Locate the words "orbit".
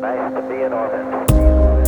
0.72-1.79